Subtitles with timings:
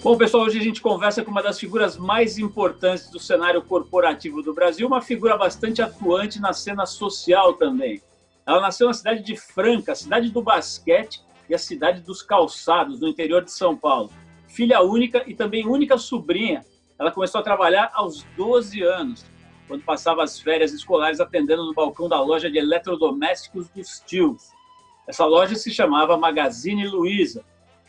[0.00, 4.40] Bom, pessoal, hoje a gente conversa com uma das figuras mais importantes do cenário corporativo
[4.40, 8.00] do Brasil, uma figura bastante atuante na cena social também.
[8.46, 13.08] Ela nasceu na cidade de Franca, cidade do basquete e a cidade dos calçados, no
[13.08, 14.12] interior de São Paulo.
[14.46, 16.64] Filha única e também única sobrinha,
[16.96, 19.26] ela começou a trabalhar aos 12 anos,
[19.66, 24.52] quando passava as férias escolares atendendo no balcão da loja de eletrodomésticos dos tios.
[25.08, 27.44] Essa loja se chamava Magazine Luiza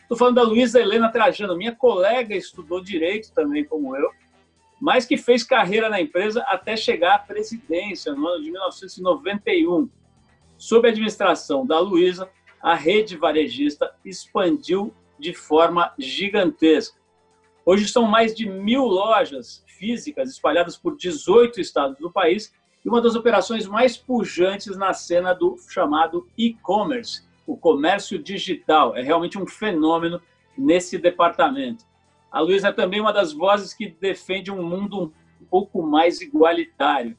[0.10, 4.10] Estou falando da Luísa Helena Trajano, minha colega estudou direito também, como eu,
[4.82, 9.88] mas que fez carreira na empresa até chegar à presidência no ano de 1991.
[10.58, 12.28] Sob a administração da Luísa,
[12.60, 16.98] a rede varejista expandiu de forma gigantesca.
[17.64, 22.52] Hoje são mais de mil lojas físicas espalhadas por 18 estados do país
[22.84, 28.96] e uma das operações mais pujantes na cena do chamado e-commerce, o comércio digital.
[28.96, 30.22] É realmente um fenômeno
[30.56, 31.84] nesse departamento.
[32.32, 35.12] A Luísa é também uma das vozes que defende um mundo
[35.42, 37.18] um pouco mais igualitário.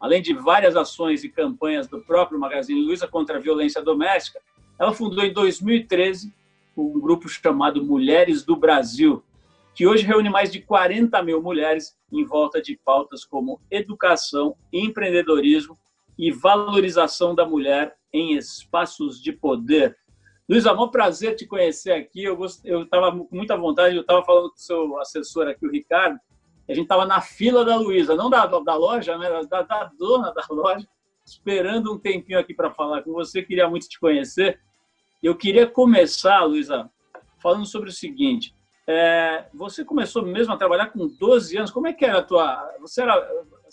[0.00, 4.40] Além de várias ações e campanhas do próprio Magazine Luiza contra a violência doméstica,
[4.76, 6.34] ela fundou em 2013
[6.76, 9.22] um grupo chamado Mulheres do Brasil,
[9.76, 15.78] que hoje reúne mais de 40 mil mulheres em volta de pautas como educação, empreendedorismo
[16.18, 19.96] e valorização da mulher em espaços de poder.
[20.48, 22.24] Luiz Amor, prazer te conhecer aqui.
[22.24, 22.38] Eu
[22.82, 26.18] estava com muita vontade, eu estava falando com o seu assessor aqui, o Ricardo,
[26.68, 30.32] a gente estava na fila da Luísa, não da, da loja, né, da, da dona
[30.32, 30.86] da loja,
[31.24, 33.42] esperando um tempinho aqui para falar com você.
[33.42, 34.60] Queria muito te conhecer.
[35.22, 36.90] Eu queria começar, Luísa,
[37.38, 38.54] falando sobre o seguinte.
[38.86, 41.70] É, você começou mesmo a trabalhar com 12 anos.
[41.70, 42.76] Como é que era a tua...
[42.80, 43.28] Você era...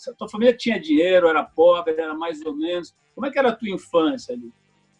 [0.08, 2.94] A tua família tinha dinheiro, era pobre, era mais ou menos...
[3.14, 4.50] Como é que era a tua infância ali?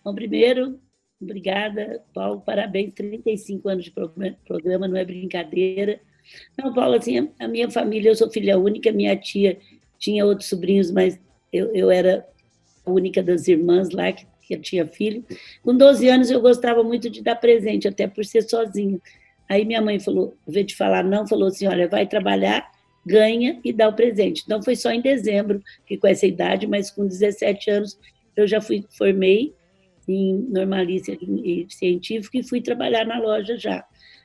[0.04, 0.78] Bom, primeiro,
[1.20, 6.00] obrigada, Paulo, parabéns, 35 anos de programa, não é brincadeira.
[6.58, 9.58] Não, Paulo, assim, a minha família, eu sou filha única, minha tia
[9.98, 11.20] tinha outros sobrinhos, mas
[11.52, 12.26] eu, eu era
[12.84, 15.24] a única das irmãs lá que, que tinha filho.
[15.62, 18.98] Com 12 anos eu gostava muito de dar presente, até por ser sozinha.
[19.48, 22.70] Aí minha mãe falou, ao invés de falar não, falou assim, olha, vai trabalhar,
[23.04, 24.42] ganha e dá o presente.
[24.44, 27.98] Então foi só em dezembro, que com essa idade, mas com 17 anos
[28.36, 29.54] eu já fui formei
[30.08, 33.84] em normalícia e científica e fui trabalhar na loja já.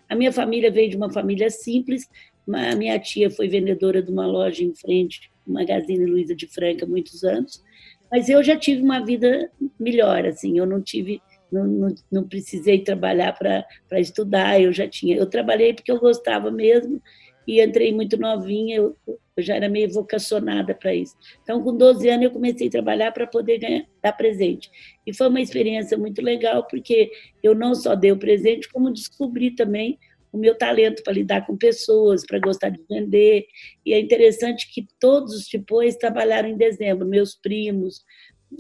[0.10, 2.08] A minha família veio de uma família simples,
[2.52, 7.24] a minha tia foi vendedora de uma loja em frente, Magazine Luiza de Franca, muitos
[7.24, 7.64] anos,
[8.12, 9.50] mas eu já tive uma vida
[9.80, 11.22] melhor, assim, eu não tive,
[11.52, 16.52] não, não, não precisei trabalhar para estudar, eu já tinha, eu trabalhei porque eu gostava
[16.52, 17.02] mesmo
[17.48, 21.16] e entrei muito novinha, eu, eu já era meio vocacionada para isso.
[21.44, 24.70] Então, com 12 anos, eu comecei a trabalhar para poder ganhar, dar presente.
[25.06, 27.12] E foi uma experiência muito legal, porque
[27.44, 30.00] eu não só dei o presente, como descobri também
[30.36, 33.46] o meu talento para lidar com pessoas, para gostar de vender.
[33.86, 38.04] E é interessante que todos depois trabalharam em dezembro, meus primos,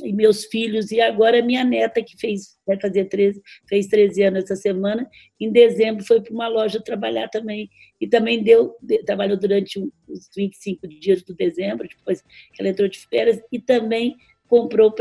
[0.03, 4.43] e meus filhos, e agora minha neta, que fez, vai fazer 13, fez 13 anos
[4.43, 7.69] essa semana, em dezembro foi para uma loja trabalhar também,
[7.99, 8.75] e também deu,
[9.05, 14.15] trabalhou durante os 25 dias de dezembro, depois que ela entrou de férias, e também
[14.47, 14.93] comprou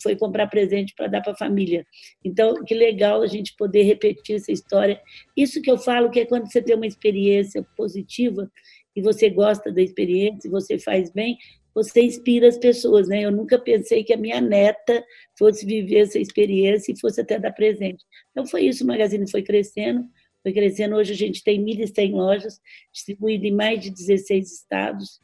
[0.00, 1.84] foi comprar presente para dar para a família.
[2.24, 5.00] Então, que legal a gente poder repetir essa história.
[5.36, 8.50] Isso que eu falo que é quando você tem uma experiência positiva
[8.94, 11.36] e você gosta da experiência, e você faz bem,
[11.74, 13.22] você inspira as pessoas, né?
[13.22, 15.04] Eu nunca pensei que a minha neta
[15.38, 18.04] fosse viver essa experiência e fosse até dar presente.
[18.30, 20.04] Então foi isso, o Magazine foi crescendo,
[20.42, 20.96] foi crescendo.
[20.96, 22.60] Hoje a gente tem 1.100 lojas,
[22.92, 25.20] distribuídas em mais de 16 estados,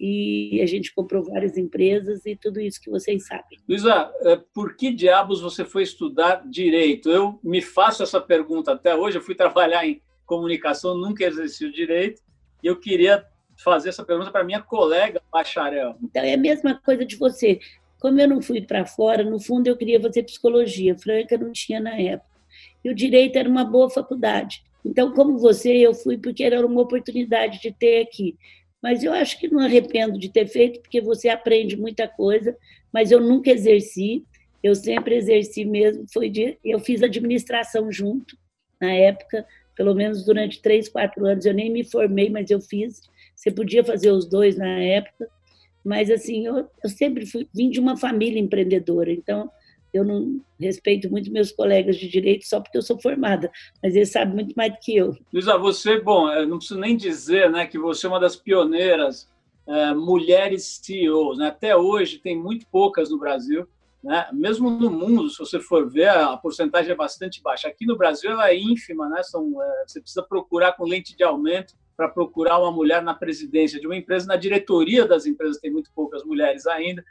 [0.00, 3.58] e a gente comprou várias empresas e tudo isso que vocês sabem.
[3.68, 7.10] Luísa, é, por que diabos você foi estudar Direito?
[7.10, 11.72] Eu me faço essa pergunta até hoje, eu fui trabalhar em comunicação, nunca exerci o
[11.72, 12.22] Direito,
[12.62, 13.26] e eu queria
[13.62, 15.96] fazer essa pergunta para minha colega bacharel.
[16.02, 17.60] Então, é a mesma coisa de você.
[18.00, 20.96] Como eu não fui para fora, no fundo eu queria fazer psicologia.
[20.98, 22.30] Franca não tinha na época.
[22.84, 24.62] E o direito era uma boa faculdade.
[24.84, 28.36] Então, como você, eu fui porque era uma oportunidade de ter aqui.
[28.82, 32.56] Mas eu acho que não arrependo de ter feito, porque você aprende muita coisa,
[32.90, 34.24] mas eu nunca exerci.
[34.62, 36.06] Eu sempre exerci mesmo.
[36.12, 38.36] Foi de, eu fiz administração junto,
[38.80, 39.46] na época,
[39.76, 41.44] pelo menos durante três, quatro anos.
[41.44, 43.02] Eu nem me formei, mas eu fiz.
[43.40, 45.26] Você podia fazer os dois na época.
[45.82, 49.50] mas assim, eu, eu sempre fui, vim de uma família empreendedora, então
[49.94, 53.50] eu não respeito muito meus colegas de direito só porque eu sou formada,
[53.82, 55.16] mas eles sabem muito mais do que eu.
[55.32, 59.26] Luísa, você, bom, não preciso nem dizer né, que você é uma das pioneiras
[59.66, 61.38] é, mulheres CEOs.
[61.38, 61.48] Né?
[61.48, 63.66] Até hoje tem muito poucas no Brasil.
[64.02, 64.28] Né?
[64.32, 67.68] Mesmo no mundo, se você for ver, a porcentagem é bastante baixa.
[67.68, 69.22] Aqui no Brasil ela é ínfima, né?
[69.22, 73.78] São, é, você precisa procurar com lente de aumento para procurar uma mulher na presidência
[73.78, 77.04] de uma empresa, na diretoria das empresas tem muito poucas mulheres ainda.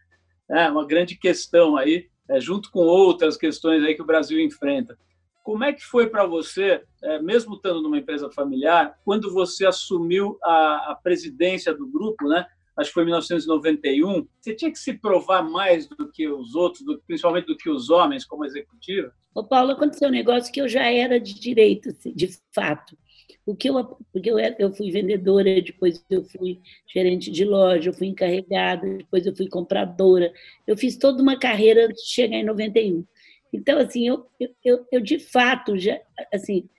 [0.49, 4.97] É uma grande questão aí é, junto com outras questões aí que o Brasil enfrenta.
[5.43, 10.37] Como é que foi para você, é, mesmo estando numa empresa familiar, quando você assumiu
[10.43, 12.45] a, a, presidência do grupo, né?
[12.79, 14.25] Acho que foi em 1991.
[14.39, 17.89] Você tinha que se provar mais do que os outros, do, principalmente do que os
[17.89, 19.11] homens, como executiva?
[19.35, 22.97] Ô, Paulo, aconteceu um negócio que eu já era de direito, assim, de fato.
[23.45, 23.83] O que eu,
[24.13, 29.25] porque eu, eu fui vendedora, depois eu fui gerente de loja, eu fui encarregada, depois
[29.25, 30.31] eu fui compradora.
[30.65, 33.03] Eu fiz toda uma carreira antes de chegar em 91.
[33.51, 34.25] Então, assim, eu,
[34.63, 35.99] eu, eu de fato, já,
[36.33, 36.69] assim,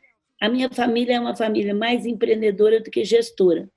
[0.40, 3.68] a minha família é uma família mais empreendedora do que gestora.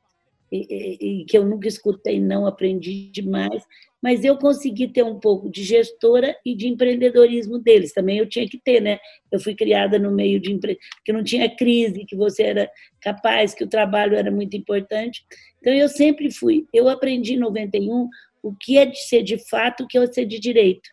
[0.56, 3.64] E, e, que eu nunca escutei, não aprendi demais,
[4.00, 7.92] mas eu consegui ter um pouco de gestora e de empreendedorismo deles.
[7.92, 9.00] Também eu tinha que ter, né?
[9.32, 10.78] Eu fui criada no meio de empre...
[11.04, 12.70] que não tinha crise, que você era
[13.02, 15.26] capaz, que o trabalho era muito importante.
[15.60, 16.68] Então eu sempre fui.
[16.72, 18.08] Eu aprendi em 91
[18.44, 20.88] o que é de ser de fato, o que é ser de direito.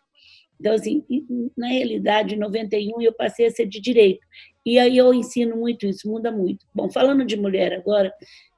[0.59, 1.03] Então, assim,
[1.57, 4.25] na realidade, em 91 eu passei a ser de direito.
[4.65, 6.65] E aí eu ensino muito isso, muda muito.
[6.73, 8.13] Bom, falando de mulher agora,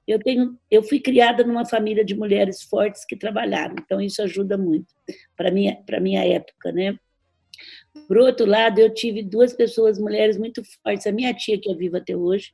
[0.07, 4.57] eu tenho, eu fui criada numa família de mulheres fortes que trabalharam, então isso ajuda
[4.57, 4.93] muito
[5.35, 6.97] para minha para minha época, né?
[8.07, 11.05] Por outro lado, eu tive duas pessoas, mulheres muito fortes.
[11.05, 12.51] A minha tia que é viva até hoje,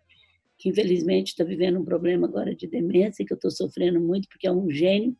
[0.58, 4.48] que infelizmente está vivendo um problema agora de demência, que eu estou sofrendo muito porque
[4.48, 5.16] é um gênio,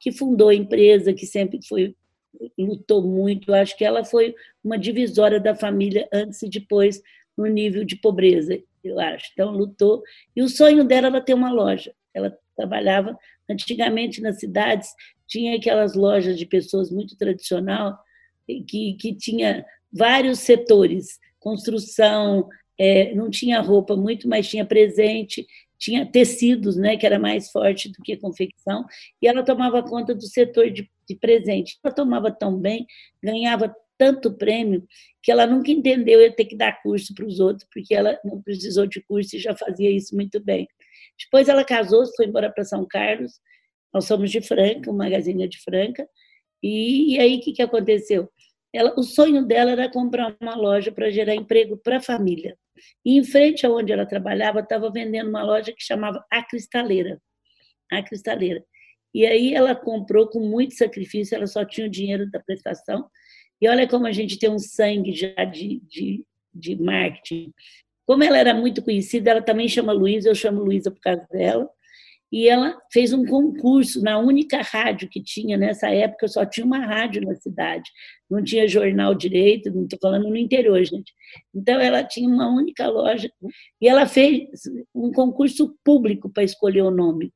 [0.00, 1.94] que fundou a empresa, que sempre foi
[2.58, 3.52] lutou muito.
[3.52, 7.02] Acho que ela foi uma divisória da família antes e depois
[7.36, 9.30] no nível de pobreza, eu acho.
[9.32, 10.02] Então, lutou.
[10.34, 11.92] E o sonho dela era ter uma loja.
[12.14, 13.16] Ela trabalhava
[13.48, 14.88] antigamente nas cidades,
[15.26, 17.98] tinha aquelas lojas de pessoas muito tradicional
[18.46, 22.48] que, que tinha vários setores, construção,
[22.78, 25.46] é, não tinha roupa muito, mas tinha presente,
[25.78, 28.84] tinha tecidos, né, que era mais forte do que confecção,
[29.20, 31.78] e ela tomava conta do setor de, de presente.
[31.82, 32.86] Ela tomava tão bem,
[33.22, 34.86] ganhava tanto prêmio,
[35.22, 38.42] que ela nunca entendeu ia ter que dar curso para os outros, porque ela não
[38.42, 40.66] precisou de curso e já fazia isso muito bem.
[41.18, 43.32] Depois ela casou, foi embora para São Carlos,
[43.92, 46.06] nós somos de Franca, uma magazine de Franca,
[46.62, 48.28] e, e aí o que, que aconteceu?
[48.72, 52.56] Ela, o sonho dela era comprar uma loja para gerar emprego para a família.
[53.04, 57.20] E em frente aonde ela trabalhava, estava vendendo uma loja que chamava A Cristaleira.
[57.90, 58.62] A Cristaleira.
[59.14, 63.08] E aí ela comprou com muito sacrifício, ela só tinha o dinheiro da prestação.
[63.60, 66.24] E olha como a gente tem um sangue já de, de,
[66.54, 67.52] de marketing.
[68.04, 71.68] Como ela era muito conhecida, ela também chama Luísa, eu chamo Luísa por causa dela
[72.30, 76.84] e ela fez um concurso na única rádio que tinha nessa época, só tinha uma
[76.84, 77.88] rádio na cidade,
[78.28, 81.12] não tinha jornal direito, não estou falando no interior, gente.
[81.54, 83.30] Então ela tinha uma única loja
[83.80, 84.48] e ela fez
[84.94, 87.32] um concurso público para escolher o nome.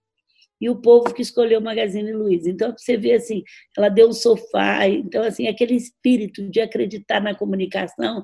[0.60, 2.50] E o povo que escolheu Magazine Luiza.
[2.50, 3.42] Então você vê assim,
[3.76, 8.22] ela deu um sofá, então assim, aquele espírito de acreditar na comunicação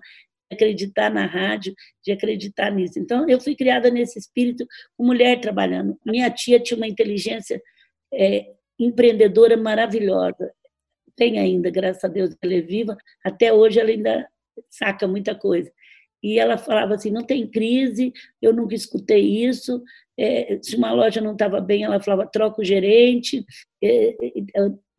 [0.50, 1.74] acreditar na rádio,
[2.04, 2.98] de acreditar nisso.
[2.98, 4.66] Então, eu fui criada nesse espírito,
[4.98, 5.98] mulher trabalhando.
[6.04, 7.60] Minha tia tinha uma inteligência
[8.12, 8.46] é,
[8.78, 10.52] empreendedora maravilhosa.
[11.16, 12.96] Tem ainda, graças a Deus, ela é viva.
[13.24, 14.28] Até hoje ela ainda
[14.70, 15.70] saca muita coisa.
[16.26, 19.80] E ela falava assim: não tem crise, eu nunca escutei isso.
[20.18, 23.44] É, se uma loja não estava bem, ela falava: troca o gerente.
[23.82, 24.16] É,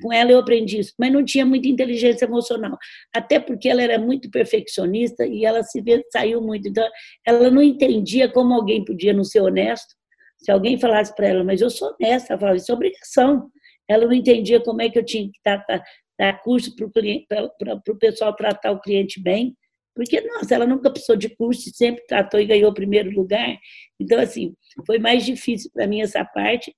[0.01, 2.77] com ela eu aprendi isso, mas não tinha muita inteligência emocional,
[3.13, 6.69] até porque ela era muito perfeccionista e ela se saiu muito.
[6.69, 6.87] Então,
[7.25, 9.95] ela não entendia como alguém podia não ser honesto.
[10.37, 13.49] Se alguém falasse para ela, mas eu sou honesta, ela falava, isso é obrigação.
[13.87, 15.83] Ela não entendia como é que eu tinha que dar, dar,
[16.17, 19.57] dar curso para o pessoal tratar o cliente bem,
[19.97, 23.57] porque, nossa, ela nunca precisou de curso, sempre tratou e ganhou o primeiro lugar.
[23.99, 24.53] Então, assim,
[24.85, 26.71] foi mais difícil para mim essa parte,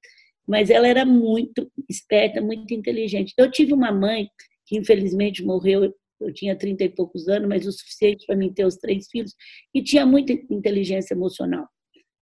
[0.48, 3.34] mas ela era muito esperta, muito inteligente.
[3.38, 4.30] Eu tive uma mãe
[4.66, 8.66] que infelizmente morreu, eu tinha 30 e poucos anos, mas o suficiente para mim ter
[8.66, 9.36] os três filhos,
[9.76, 11.68] e tinha muita inteligência emocional,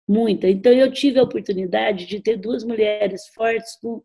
[0.10, 0.50] muita.
[0.50, 4.02] Então eu tive a oportunidade de ter duas mulheres fortes com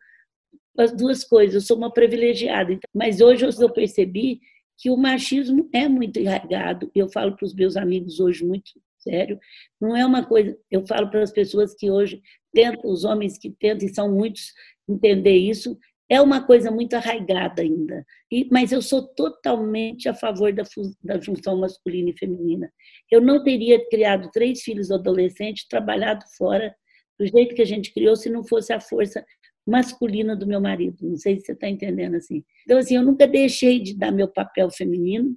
[0.76, 1.54] as duas coisas.
[1.54, 4.40] Eu sou uma privilegiada, mas hoje eu percebi
[4.82, 6.90] que o machismo é muito enraizado.
[6.92, 9.38] Eu falo para os meus amigos hoje muito sério,
[9.80, 10.58] não é uma coisa.
[10.68, 12.20] Eu falo para as pessoas que hoje
[12.52, 14.52] tentam, os homens que tentam, e são muitos,
[14.88, 18.04] entender isso, é uma coisa muito arraigada ainda.
[18.28, 20.64] E, mas eu sou totalmente a favor da,
[21.02, 22.68] da junção masculina e feminina.
[23.08, 26.74] Eu não teria criado três filhos adolescentes, trabalhado fora
[27.20, 29.24] do jeito que a gente criou, se não fosse a força
[29.66, 30.96] masculina do meu marido.
[31.00, 32.44] Não sei se você está entendendo assim.
[32.64, 35.36] Então, assim, eu nunca deixei de dar meu papel feminino.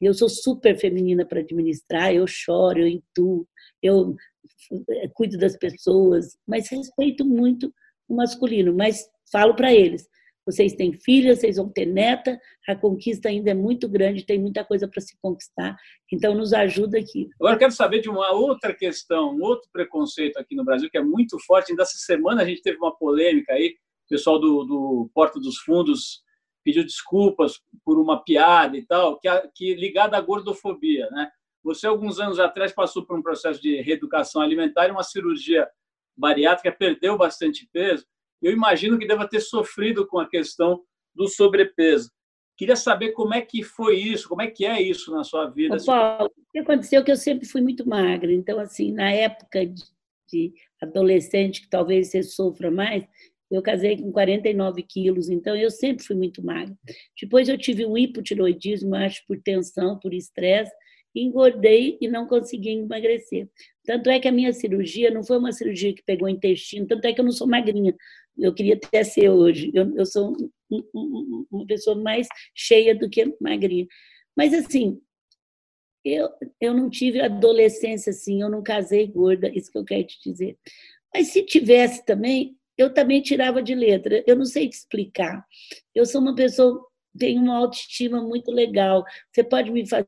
[0.00, 3.46] Eu sou super feminina para administrar, eu choro, eu intuo,
[3.82, 4.14] eu
[4.90, 7.72] eh, cuido das pessoas, mas respeito muito
[8.08, 8.74] o masculino.
[8.74, 10.06] Mas falo para eles:
[10.46, 14.64] vocês têm filhas, vocês vão ter neta, a conquista ainda é muito grande, tem muita
[14.64, 15.76] coisa para se conquistar,
[16.12, 17.30] então nos ajuda aqui.
[17.40, 21.02] Agora quero saber de uma outra questão, um outro preconceito aqui no Brasil que é
[21.02, 21.72] muito forte.
[21.72, 23.74] Ainda essa semana a gente teve uma polêmica aí,
[24.06, 26.22] o pessoal do, do Porta dos Fundos
[26.62, 31.30] pediu desculpas por uma piada e tal, que, que ligada à gordofobia, né?
[31.62, 35.66] Você, alguns anos atrás, passou por um processo de reeducação alimentar e uma cirurgia
[36.16, 38.06] bariátrica, perdeu bastante peso
[38.44, 40.82] eu imagino que deva ter sofrido com a questão
[41.14, 42.10] do sobrepeso.
[42.56, 45.76] Queria saber como é que foi isso, como é que é isso na sua vida.
[45.76, 48.32] Ô, Paulo, o que aconteceu é que eu sempre fui muito magra.
[48.32, 49.82] Então, assim, na época de,
[50.30, 53.04] de adolescente, que talvez você sofra mais,
[53.50, 56.76] eu casei com 49 quilos, então eu sempre fui muito magra.
[57.20, 60.72] Depois eu tive um hipotiroidismo, acho por tensão, por estresse,
[61.14, 63.48] engordei e não consegui emagrecer.
[63.84, 67.04] Tanto é que a minha cirurgia não foi uma cirurgia que pegou o intestino, tanto
[67.04, 67.94] é que eu não sou magrinha.
[68.38, 69.70] Eu queria até ser hoje.
[69.74, 70.36] Eu, eu sou
[70.70, 73.86] um, um, uma pessoa mais cheia do que magrinha.
[74.36, 75.00] Mas, assim,
[76.04, 76.28] eu,
[76.60, 80.58] eu não tive adolescência assim, eu não casei gorda, isso que eu quero te dizer.
[81.14, 84.22] Mas se tivesse também, eu também tirava de letra.
[84.26, 85.44] Eu não sei te explicar.
[85.94, 86.84] Eu sou uma pessoa
[87.18, 89.04] tenho uma autoestima muito legal.
[89.32, 90.06] Você pode me fazer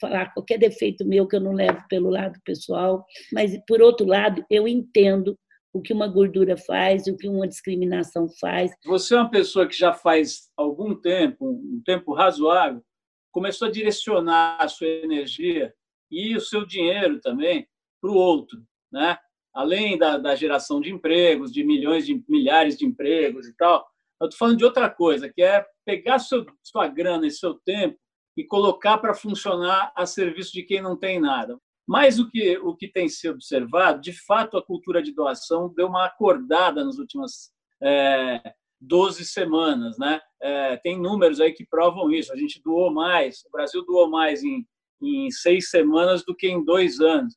[0.00, 4.44] falar qualquer defeito meu que eu não levo pelo lado pessoal, mas por outro lado,
[4.50, 5.38] eu entendo
[5.72, 8.72] o que uma gordura faz, o que uma discriminação faz.
[8.84, 12.82] Você é uma pessoa que já faz algum tempo, um tempo razoável,
[13.30, 15.74] começou a direcionar a sua energia
[16.10, 17.66] e o seu dinheiro também
[18.00, 18.62] para o outro,
[18.92, 19.16] né?
[19.54, 23.86] Além da, da geração de empregos, de milhões de milhares de empregos e tal,
[24.20, 27.98] eu estou falando de outra coisa, que é pegar seu, sua grana e seu tempo
[28.36, 31.58] e colocar para funcionar a serviço de quem não tem nada.
[31.86, 35.88] Mas o que, o que tem se observado, de fato, a cultura de doação deu
[35.88, 39.98] uma acordada nas últimas é, 12 semanas.
[39.98, 40.20] Né?
[40.40, 42.32] É, tem números aí que provam isso.
[42.32, 44.66] A gente doou mais, o Brasil doou mais em,
[45.02, 47.36] em seis semanas do que em dois anos.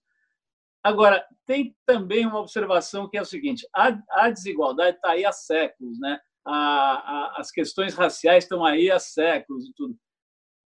[0.83, 5.31] Agora, tem também uma observação que é o seguinte: a, a desigualdade está aí há
[5.31, 5.99] séculos.
[5.99, 6.19] Né?
[6.45, 9.97] a, a, as questões raciais estão aí há séculos e tudo.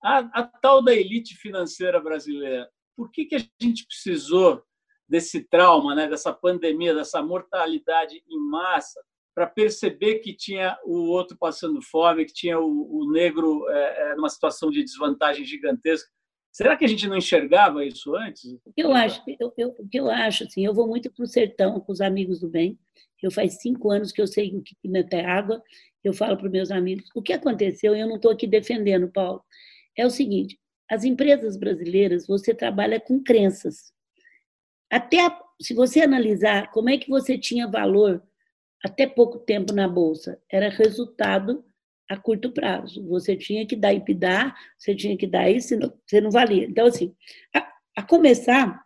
[0.03, 2.69] A, a, tal da elite financeira brasileira,
[2.99, 4.61] por que, que a gente precisou
[5.07, 9.01] desse trauma, né, dessa pandemia, dessa mortalidade em massa,
[9.33, 14.15] para perceber que tinha o outro passando fome, que tinha o, o negro é, é,
[14.15, 16.09] numa situação de desvantagem gigantesca?
[16.51, 18.43] Será que a gente não enxergava isso antes?
[18.65, 21.23] O que eu acho, eu, eu, o que eu acho assim, eu vou muito para
[21.23, 22.77] o sertão com os amigos do bem,
[23.23, 25.63] eu faz cinco anos que eu sei o que pimenta é água.
[26.03, 27.09] Eu falo para os meus amigos.
[27.15, 29.41] O que aconteceu, eu não estou aqui defendendo, Paulo,
[29.95, 33.93] é o seguinte: as empresas brasileiras, você trabalha com crenças.
[34.89, 35.19] Até
[35.61, 38.23] se você analisar como é que você tinha valor
[38.83, 41.63] até pouco tempo na bolsa, era resultado
[42.09, 43.05] a curto prazo.
[43.07, 45.77] Você tinha que dar IPDA, você tinha que dar isso,
[46.07, 46.65] você não valia.
[46.65, 47.15] Então, assim,
[47.55, 48.83] a, a começar,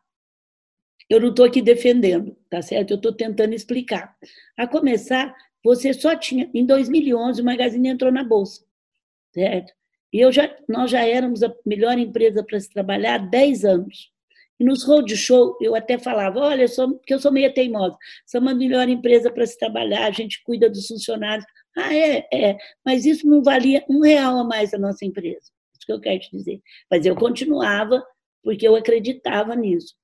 [1.10, 2.92] eu não estou aqui defendendo, tá certo?
[2.92, 4.18] Eu estou tentando explicar.
[4.58, 5.34] A começar,
[5.64, 6.50] você só tinha.
[6.54, 8.66] Em 2011, o Magazine entrou na Bolsa,
[9.32, 9.74] certo?
[10.14, 14.12] E eu já, nós já éramos a melhor empresa para se trabalhar há 10 anos.
[14.60, 18.56] E nos roadshow, eu até falava: olha, sou, porque eu sou meio teimosa, somos a
[18.56, 21.46] melhor empresa para se trabalhar, a gente cuida dos funcionários.
[21.76, 22.58] Ah, é, é.
[22.86, 25.52] Mas isso não valia um real a mais a nossa empresa.
[25.74, 26.62] Isso que eu quero te dizer.
[26.90, 28.04] Mas eu continuava,
[28.44, 29.96] porque eu acreditava nisso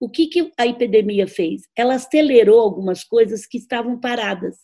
[0.00, 1.62] o que, que a epidemia fez?
[1.74, 4.56] Ela acelerou algumas coisas que estavam paradas,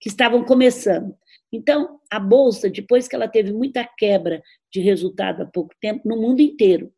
[0.00, 1.14] que estavam começando.
[1.52, 4.42] Então, a bolsa, depois que ela teve muita quebra
[4.72, 6.92] de resultado há pouco tempo, no mundo inteiro,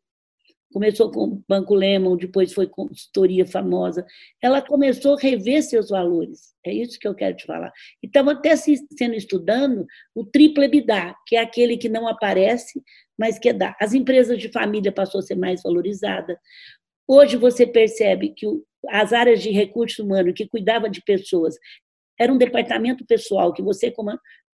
[0.73, 4.05] começou com o Banco Lemon, depois foi consultoria famosa,
[4.41, 6.55] ela começou a rever seus valores.
[6.65, 7.71] É isso que eu quero te falar.
[8.01, 12.81] E estava até sendo estudando o triple EBITDA, que é aquele que não aparece,
[13.17, 13.77] mas que é dá.
[13.79, 16.39] As empresas de família passou a ser mais valorizada.
[17.07, 18.47] Hoje você percebe que
[18.89, 21.55] as áreas de recursos humanos que cuidava de pessoas
[22.19, 23.91] era um departamento pessoal que você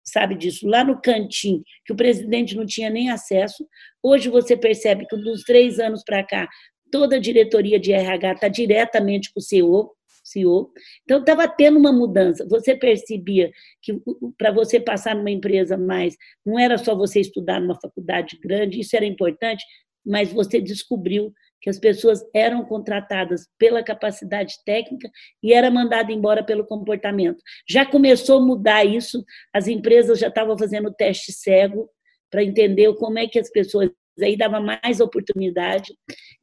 [0.09, 3.67] sabe disso lá no cantinho que o presidente não tinha nem acesso.
[4.01, 6.47] Hoje você percebe que dos três anos para cá
[6.91, 9.91] toda a diretoria de RH está diretamente com o CEO,
[10.23, 10.71] CEO.
[11.03, 12.45] Então, estava tendo uma mudança.
[12.49, 13.51] Você percebia
[13.81, 13.99] que
[14.37, 18.95] para você passar numa empresa mais, não era só você estudar numa faculdade grande, isso
[18.95, 19.63] era importante,
[20.05, 25.09] mas você descobriu que as pessoas eram contratadas pela capacidade técnica
[25.43, 27.41] e era mandada embora pelo comportamento.
[27.69, 29.23] Já começou a mudar isso,
[29.53, 31.89] as empresas já estavam fazendo teste cego
[32.29, 33.89] para entender como é que as pessoas
[34.21, 35.93] aí dava mais oportunidade.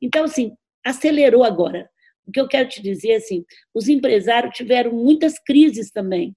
[0.00, 0.52] Então, assim,
[0.85, 1.88] acelerou agora.
[2.26, 6.35] O que eu quero te dizer, assim, os empresários tiveram muitas crises também,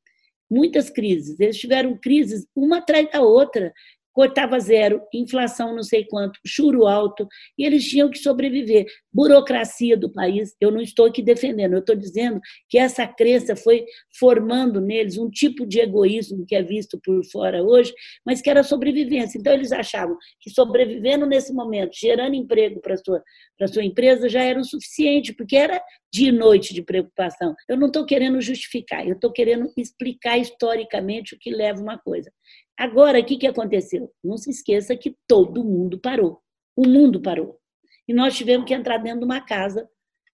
[0.49, 1.39] muitas crises.
[1.39, 3.73] Eles tiveram crises uma atrás da outra
[4.19, 7.25] cortava zero, inflação não sei quanto, juro alto,
[7.57, 8.85] e eles tinham que sobreviver.
[9.13, 13.85] Burocracia do país, eu não estou aqui defendendo, eu estou dizendo que essa crença foi
[14.19, 17.93] formando neles um tipo de egoísmo que é visto por fora hoje,
[18.25, 19.39] mas que era sobrevivência.
[19.39, 23.23] Então, eles achavam que sobrevivendo nesse momento, gerando emprego para a sua,
[23.71, 27.55] sua empresa, já era o suficiente, porque era dia e noite de preocupação.
[27.69, 32.29] Eu não estou querendo justificar, eu estou querendo explicar historicamente o que leva uma coisa.
[32.79, 34.09] Agora, o que, que aconteceu?
[34.23, 36.41] Não se esqueça que todo mundo parou.
[36.77, 37.59] O mundo parou.
[38.07, 39.85] E nós tivemos que entrar dentro de uma casa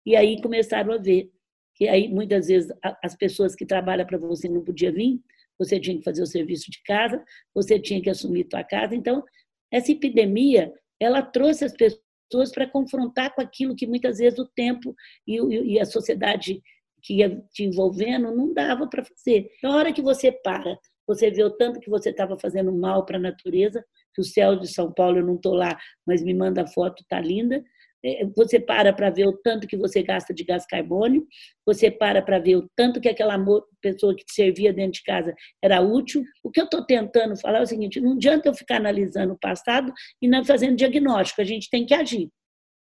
[0.05, 1.31] e aí começaram a ver
[1.73, 2.69] que aí muitas vezes
[3.01, 5.21] as pessoas que trabalham para você não podiam vir,
[5.57, 7.23] você tinha que fazer o serviço de casa,
[7.55, 8.93] você tinha que assumir tua casa.
[8.93, 9.23] Então,
[9.71, 10.69] essa epidemia,
[10.99, 14.93] ela trouxe as pessoas para confrontar com aquilo que muitas vezes o tempo
[15.25, 16.61] e a sociedade
[17.01, 19.49] que ia te envolvendo não dava para fazer.
[19.63, 23.17] Na hora que você para você vê o tanto que você estava fazendo mal para
[23.17, 23.83] a natureza,
[24.13, 27.19] que o céu de São Paulo, eu não estou lá, mas me manda foto, está
[27.19, 27.63] linda.
[28.05, 31.25] É, você para para ver o tanto que você gasta de gás carbônio,
[31.65, 33.37] você para para ver o tanto que aquela
[33.81, 36.23] pessoa que te servia dentro de casa era útil.
[36.43, 39.39] O que eu estou tentando falar é o seguinte: não adianta eu ficar analisando o
[39.39, 42.29] passado e não fazendo diagnóstico, a gente tem que agir.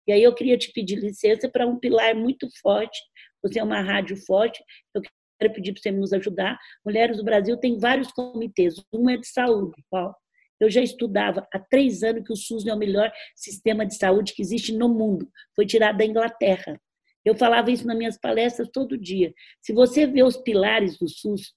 [0.08, 3.00] E aí eu queria te pedir licença para um pilar muito forte,
[3.42, 4.62] você é uma rádio forte,
[4.94, 5.02] eu
[5.40, 6.58] quero pedir para você nos ajudar.
[6.86, 8.76] Mulheres do Brasil tem vários comitês.
[8.94, 10.16] Um é de saúde, Paulo.
[10.60, 14.34] Eu já estudava há três anos que o SUS é o melhor sistema de saúde
[14.34, 15.30] que existe no mundo.
[15.56, 16.80] Foi tirado da Inglaterra.
[17.26, 19.34] Eu falava isso nas minhas palestras todo dia.
[19.62, 21.54] Se você vê os pilares do SUS,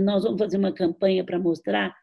[0.00, 1.94] nós vamos fazer uma campanha para mostrar,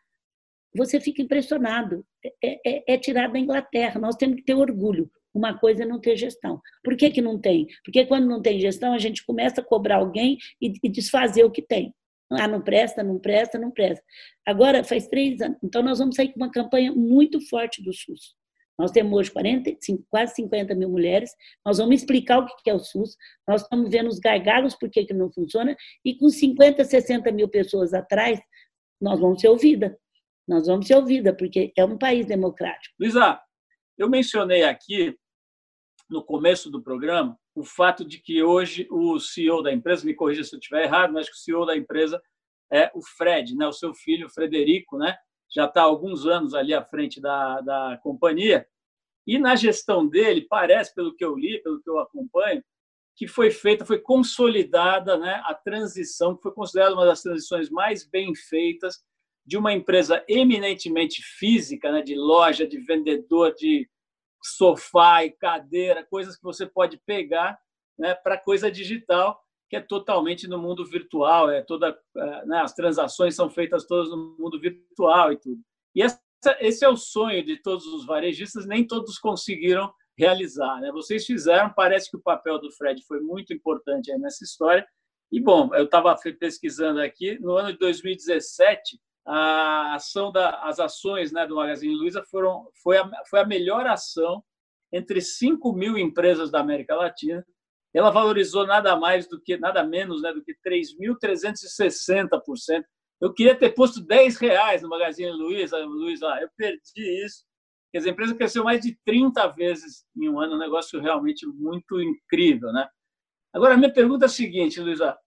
[0.75, 2.05] você fica impressionado.
[2.43, 3.99] É, é, é tirado da Inglaterra.
[3.99, 5.10] Nós temos que ter orgulho.
[5.36, 6.62] Uma coisa é não ter gestão.
[6.82, 7.67] Por que, que não tem?
[7.84, 11.52] Porque quando não tem gestão, a gente começa a cobrar alguém e, e desfazer o
[11.52, 11.93] que tem.
[12.32, 14.04] Ah, não presta, não presta, não presta.
[14.48, 15.58] Agora, faz três anos.
[15.62, 18.34] Então, nós vamos sair com uma campanha muito forte do SUS.
[18.80, 21.32] Nós temos hoje 45, quase 50 mil mulheres.
[21.65, 23.15] Nós vamos explicar o que é o SUS.
[23.48, 25.76] Nós estamos vendo os gargalos, por que, que não funciona.
[26.04, 28.39] E com 50, 60 mil pessoas atrás,
[29.02, 29.98] nós vamos ser ouvida.
[30.48, 32.95] Nós vamos ser ouvida, porque é um país democrático.
[33.00, 33.39] Luísa,
[33.98, 35.15] eu mencionei aqui
[36.10, 40.44] no começo do programa o fato de que hoje o CEO da empresa, me corrija
[40.44, 42.22] se eu estiver errado, mas que o CEO da empresa
[42.72, 43.65] é o Fred, né?
[43.65, 45.15] o seu filho Frederico, né?
[45.50, 48.68] já está há alguns anos ali à frente da, da companhia.
[49.26, 52.62] E na gestão dele, parece, pelo que eu li, pelo que eu acompanho,
[53.15, 58.06] que foi feita, foi consolidada né, a transição, que foi considerada uma das transições mais
[58.06, 59.02] bem feitas
[59.46, 63.89] de uma empresa eminentemente física, né, de loja, de vendedor, de
[64.45, 67.58] sofá e cadeira, coisas que você pode pegar
[67.97, 72.73] né, para coisa digital, que é totalmente no mundo virtual, é toda, é, né, as
[72.73, 75.62] transações são feitas todas no mundo virtual e tudo.
[75.95, 76.21] E essa,
[76.60, 80.79] esse é o sonho de todos os varejistas, nem todos conseguiram realizar.
[80.79, 80.91] Né?
[80.91, 84.86] Vocês fizeram, parece que o papel do Fred foi muito importante nessa história.
[85.31, 91.32] E, bom, eu estava pesquisando aqui, no ano de 2017, a ação da, as ações
[91.32, 94.44] né, do Magazine Luiza foram foi a, foi a melhor ação
[94.94, 97.44] entre 5 mil empresas da América Latina.
[97.94, 102.84] Ela valorizou nada mais do que nada menos né, do que 3.360%.
[103.22, 107.44] Eu queria ter posto 10 reais no Magazine Luiza, Luiza, eu perdi isso.
[107.92, 111.48] Quer dizer, a empresa cresceu mais de 30 vezes em um ano, um negócio realmente
[111.48, 112.88] muito incrível, né?
[113.54, 115.18] Agora, a minha pergunta é a seguinte, Luiza,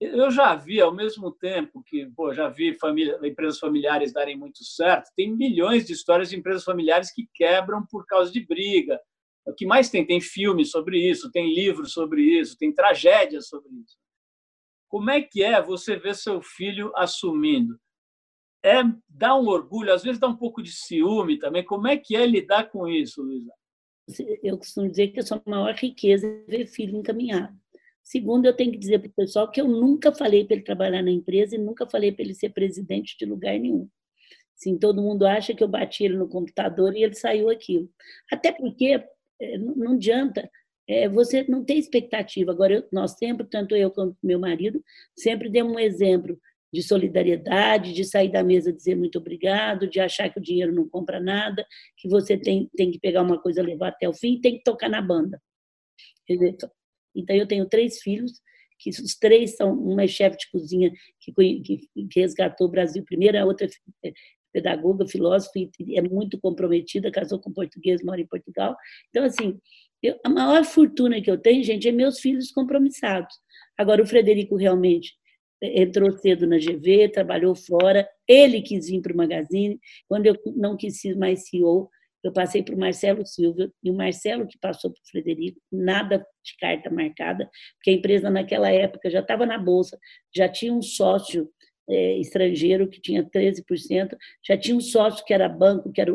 [0.00, 4.64] eu já vi, ao mesmo tempo que pô, já vi família, empresas familiares darem muito
[4.64, 8.98] certo, tem milhões de histórias de empresas familiares que quebram por causa de briga.
[9.44, 10.06] O que mais tem?
[10.06, 13.98] Tem filmes sobre isso, tem livros sobre isso, tem tragédias sobre isso.
[14.88, 17.78] Como é que é você ver seu filho assumindo?
[18.64, 21.64] É dá um orgulho, às vezes dá um pouco de ciúme também.
[21.64, 23.52] Como é que é lidar com isso, Luísa?
[24.42, 27.56] Eu costumo dizer que a sua maior riqueza é ver filho encaminhado.
[28.10, 31.00] Segundo, eu tenho que dizer para o pessoal que eu nunca falei para ele trabalhar
[31.00, 33.88] na empresa e nunca falei para ele ser presidente de lugar nenhum.
[34.56, 37.88] Sim, todo mundo acha que eu bati ele no computador e ele saiu aquilo.
[38.28, 39.00] Até porque
[39.40, 40.50] é, não adianta.
[40.88, 42.50] é, você não tem expectativa.
[42.50, 44.82] Agora, eu, nós sempre, tanto eu quanto meu marido,
[45.16, 46.36] sempre demos um exemplo
[46.72, 50.88] de solidariedade, de sair da mesa dizer muito obrigado, de achar que o dinheiro não
[50.88, 51.64] compra nada,
[51.96, 54.88] que você tem, tem que pegar uma coisa, levar até o fim, tem que tocar
[54.88, 55.40] na banda.
[57.14, 58.40] Então, eu tenho três filhos,
[58.78, 63.04] que os três são, uma é chefe de cozinha que, que, que resgatou o Brasil
[63.04, 63.68] primeiro, a outra
[64.04, 64.12] é
[64.52, 68.76] pedagoga, filósofa, e é muito comprometida, casou com português, mora em Portugal.
[69.10, 69.58] Então, assim,
[70.02, 73.34] eu, a maior fortuna que eu tenho, gente, é meus filhos compromissados.
[73.76, 75.14] Agora, o Frederico realmente
[75.62, 80.76] entrou cedo na GV, trabalhou fora, ele quis vir para o Magazine, quando eu não
[80.76, 81.90] quis ser mais CEO,
[82.22, 86.18] eu passei para o Marcelo Silva, e o Marcelo que passou para o Frederico, nada
[86.44, 89.98] de carta marcada, porque a empresa naquela época já estava na Bolsa,
[90.34, 91.50] já tinha um sócio
[91.88, 96.14] é, estrangeiro que tinha 13%, já tinha um sócio que era banco, que era,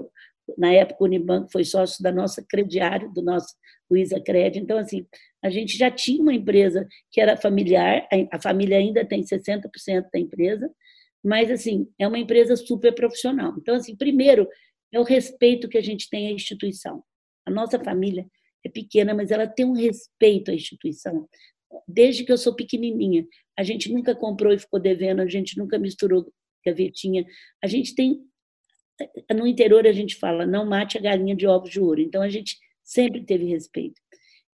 [0.58, 3.56] na época o Unibanco foi sócio da nossa crediário, do nosso
[3.89, 5.06] Luiza Cred, então assim,
[5.44, 10.20] a gente já tinha uma empresa que era familiar, a família ainda tem 60% da
[10.20, 10.70] empresa,
[11.24, 13.54] mas assim, é uma empresa super profissional.
[13.58, 14.48] Então assim, primeiro,
[14.96, 17.04] é o respeito que a gente tem à instituição.
[17.46, 18.26] A nossa família
[18.64, 21.28] é pequena, mas ela tem um respeito à instituição.
[21.86, 23.28] Desde que eu sou pequenininha,
[23.58, 26.26] a gente nunca comprou e ficou devendo, a gente nunca misturou
[26.66, 27.26] gavetinha.
[27.62, 28.22] A gente tem
[29.36, 32.00] no interior a gente fala, não mate a galinha de ovos de ouro.
[32.00, 34.00] Então a gente sempre teve respeito.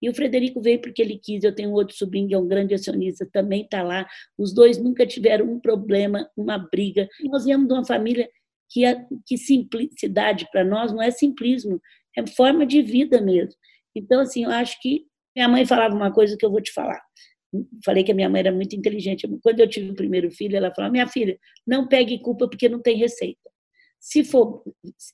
[0.02, 1.44] E o Frederico veio porque ele quis.
[1.44, 4.08] Eu tenho outro sobrinho que é um grande acionista, também está lá.
[4.36, 7.08] Os dois nunca tiveram um problema, uma briga.
[7.26, 8.28] Nós viemos de uma família
[8.72, 11.80] que, a, que simplicidade para nós não é simplismo,
[12.18, 13.54] é forma de vida mesmo.
[13.96, 15.06] Então, assim, eu acho que
[15.36, 17.02] minha mãe falava uma coisa que eu vou te falar.
[17.84, 19.28] Falei que a minha mãe era muito inteligente.
[19.44, 22.82] Quando eu tive o primeiro filho, ela falou: Minha filha, não pegue culpa porque não
[22.82, 23.52] tem receita.
[24.00, 24.64] Se for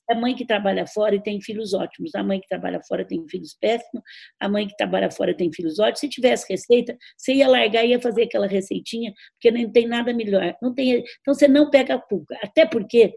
[0.08, 3.22] a mãe que trabalha fora e tem filhos ótimos, a mãe que trabalha fora tem
[3.28, 4.02] filhos péssimos,
[4.40, 6.00] a mãe que trabalha fora tem filhos ótimos.
[6.00, 10.14] Se tivesse receita, você ia largar e ia fazer aquela receitinha, porque não tem nada
[10.14, 10.56] melhor.
[10.62, 12.34] Não tem, então você não pega a culpa.
[12.42, 13.14] Até porque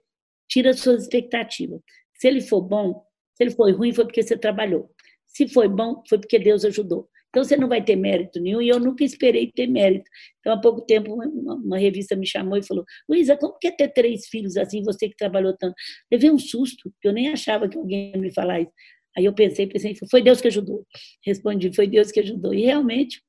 [0.52, 1.80] tira suas expectativas.
[2.14, 3.04] Se ele for bom,
[3.36, 4.92] se ele foi ruim, foi porque você trabalhou.
[5.26, 7.10] Se foi bom, foi porque Deus ajudou.
[7.30, 10.04] Então você não vai ter mérito nenhum, e eu nunca esperei ter mérito.
[10.40, 13.72] Então, há pouco tempo, uma, uma revista me chamou e falou: Luísa, como que é
[13.72, 15.74] ter três filhos assim, você que trabalhou tanto?
[16.12, 18.72] Levei um susto, que eu nem achava que alguém ia me falar isso.
[19.18, 20.86] Aí eu pensei, pensei, foi Deus que ajudou.
[21.26, 22.54] Respondi, foi Deus que ajudou.
[22.54, 23.22] E realmente,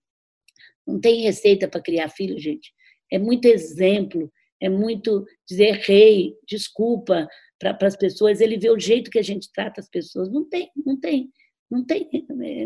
[0.87, 2.72] não tem receita para criar filho, gente.
[3.11, 4.32] É muito exemplo,
[4.62, 7.27] é muito dizer rei, desculpa
[7.59, 10.31] para as pessoas, ele vê o jeito que a gente trata as pessoas.
[10.31, 11.31] Não tem, não tem,
[11.70, 12.11] não tem,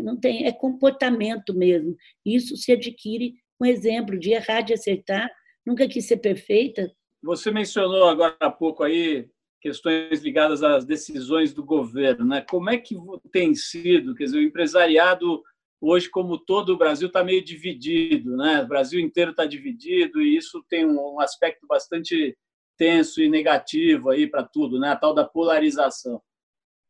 [0.03, 1.95] não tem, é comportamento mesmo.
[2.25, 5.29] Isso se adquire um exemplo de errar, de acertar.
[5.65, 6.91] Nunca quis ser perfeita.
[7.23, 9.27] Você mencionou agora há pouco aí
[9.59, 12.45] questões ligadas às decisões do governo, né?
[12.47, 12.95] Como é que
[13.31, 15.41] tem sido, quer dizer, o empresariado
[15.81, 18.61] hoje, como todo o Brasil, está meio dividido, né?
[18.61, 22.37] O Brasil inteiro está dividido e isso tem um aspecto bastante
[22.77, 24.89] tenso e negativo aí para tudo, né?
[24.89, 26.21] A tal da polarização.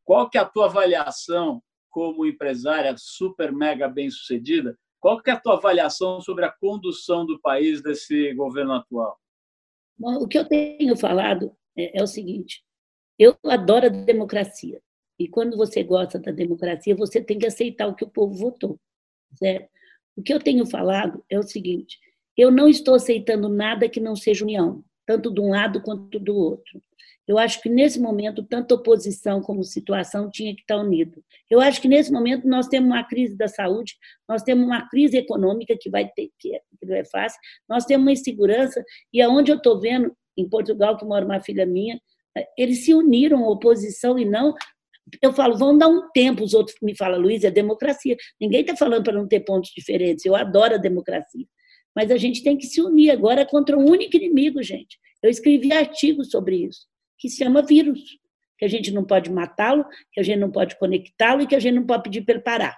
[0.04, 4.78] Qual que é a tua avaliação como empresária super mega bem sucedida?
[5.00, 9.18] Qual que é a tua avaliação sobre a condução do país desse governo atual?
[9.96, 12.64] Bom, o que eu tenho falado é, é o seguinte:
[13.18, 14.80] eu adoro a democracia.
[15.18, 18.78] E quando você gosta da democracia, você tem que aceitar o que o povo votou.
[19.34, 19.68] Certo?
[20.16, 21.98] O que eu tenho falado é o seguinte:
[22.36, 26.36] eu não estou aceitando nada que não seja união, tanto de um lado quanto do
[26.36, 26.80] outro.
[27.26, 31.22] Eu acho que nesse momento, tanto oposição como situação tinha que estar unido.
[31.50, 35.18] Eu acho que nesse momento nós temos uma crise da saúde, nós temos uma crise
[35.18, 39.52] econômica que vai ter que, que não é fácil, nós temos uma insegurança e aonde
[39.52, 42.00] eu estou vendo em Portugal que mora uma filha minha,
[42.56, 44.54] eles se uniram oposição e não
[45.22, 48.16] eu falo, vão dar um tempo, os outros me falam, Luiz, é democracia.
[48.40, 51.46] Ninguém está falando para não ter pontos diferentes, eu adoro a democracia.
[51.94, 54.98] Mas a gente tem que se unir agora contra um único inimigo, gente.
[55.22, 56.86] Eu escrevi artigos sobre isso,
[57.18, 58.18] que se chama vírus,
[58.58, 61.60] que a gente não pode matá-lo, que a gente não pode conectá-lo e que a
[61.60, 62.76] gente não pode pedir para parar.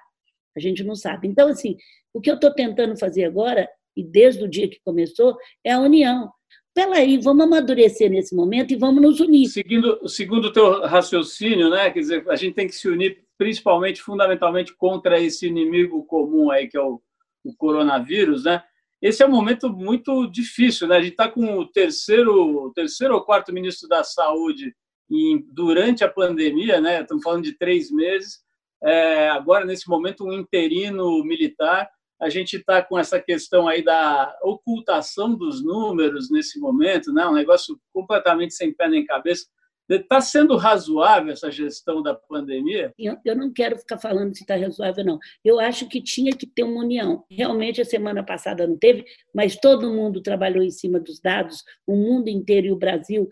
[0.57, 1.29] A gente não sabe.
[1.29, 1.77] Então, assim,
[2.13, 5.81] o que eu estou tentando fazer agora, e desde o dia que começou, é a
[5.81, 6.31] união
[6.75, 9.49] peraí, vamos amadurecer nesse momento e vamos nos unir.
[9.49, 14.03] Seguindo, segundo o teu raciocínio, né, quer dizer, a gente tem que se unir principalmente,
[14.03, 17.01] fundamentalmente, contra esse inimigo comum aí, que é o,
[17.43, 18.63] o coronavírus, né?
[19.01, 20.99] Esse é um momento muito difícil, né?
[20.99, 24.77] A gente está com o terceiro, terceiro ou quarto ministro da Saúde
[25.11, 27.01] em, durante a pandemia, né?
[27.01, 28.41] Estamos falando de três meses.
[28.85, 31.89] É, agora, nesse momento, um interino militar
[32.21, 37.27] a gente está com essa questão aí da ocultação dos números nesse momento, né?
[37.27, 39.47] um negócio completamente sem pé nem cabeça.
[39.89, 42.93] Está sendo razoável essa gestão da pandemia?
[42.97, 45.19] Eu, eu não quero ficar falando se está razoável, não.
[45.45, 47.25] Eu acho que tinha que ter uma união.
[47.29, 49.05] Realmente, a semana passada não teve,
[49.35, 53.29] mas todo mundo trabalhou em cima dos dados, o mundo inteiro e o Brasil,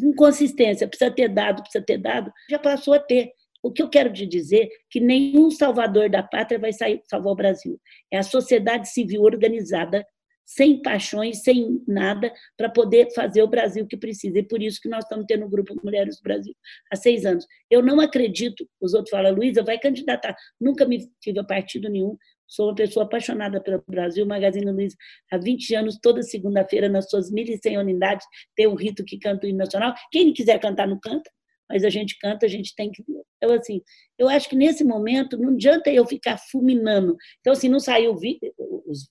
[0.00, 0.88] com consistência.
[0.88, 2.32] Precisa ter dado, precisa ter dado.
[2.48, 3.32] Já passou a ter.
[3.62, 7.32] O que eu quero te dizer é que nenhum salvador da pátria vai sair, salvar
[7.32, 7.80] o Brasil.
[8.10, 10.04] É a sociedade civil organizada
[10.48, 14.38] sem paixões, sem nada, para poder fazer o Brasil que precisa.
[14.38, 16.54] E por isso que nós estamos tendo o Grupo Mulheres do Brasil
[16.90, 17.46] há seis anos.
[17.70, 20.34] Eu não acredito, os outros falam, Luísa, vai candidatar.
[20.58, 22.16] Nunca me tive a partido nenhum,
[22.46, 24.24] sou uma pessoa apaixonada pelo Brasil.
[24.24, 24.96] Magazine Luiza,
[25.30, 29.50] há 20 anos, toda segunda-feira, nas suas 1.100 unidades, tem um rito que canta o
[29.50, 29.92] hino nacional.
[30.10, 31.30] Quem não cantar, não canta,
[31.68, 33.04] mas a gente canta, a gente tem que.
[33.36, 33.82] Então, assim,
[34.18, 37.16] eu acho que nesse momento não adianta eu ficar fulminando.
[37.40, 39.08] Então, assim, não saiu os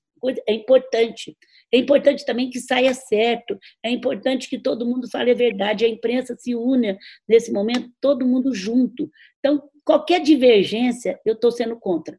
[0.47, 1.37] é importante.
[1.71, 5.89] É importante também que saia certo, é importante que todo mundo fale a verdade, a
[5.89, 9.09] imprensa se une nesse momento, todo mundo junto.
[9.39, 12.17] Então, qualquer divergência, eu estou sendo contra.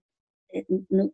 [0.54, 0.64] É,